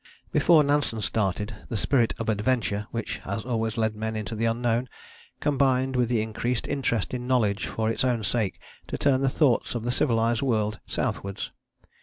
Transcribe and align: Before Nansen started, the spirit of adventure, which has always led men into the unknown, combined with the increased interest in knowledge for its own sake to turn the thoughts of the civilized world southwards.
Before 0.31 0.63
Nansen 0.63 0.99
started, 1.03 1.53
the 1.69 1.77
spirit 1.77 2.15
of 2.17 2.27
adventure, 2.27 2.87
which 2.89 3.19
has 3.19 3.45
always 3.45 3.77
led 3.77 3.95
men 3.95 4.15
into 4.15 4.33
the 4.33 4.45
unknown, 4.45 4.89
combined 5.39 5.95
with 5.95 6.09
the 6.09 6.23
increased 6.23 6.67
interest 6.67 7.13
in 7.13 7.27
knowledge 7.27 7.67
for 7.67 7.87
its 7.87 8.03
own 8.03 8.23
sake 8.23 8.59
to 8.87 8.97
turn 8.97 9.21
the 9.21 9.29
thoughts 9.29 9.75
of 9.75 9.83
the 9.83 9.91
civilized 9.91 10.41
world 10.41 10.79
southwards. 10.87 11.51